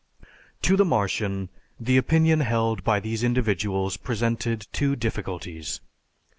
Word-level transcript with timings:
To 0.63 0.75
the 0.75 0.83
Martian 0.83 1.49
the 1.79 1.95
opinion 1.95 2.39
held 2.39 2.83
by 2.83 2.99
these 2.99 3.23
individuals 3.23 3.97
presented 3.97 4.65
two 4.73 4.95
difficulties. 4.95 5.79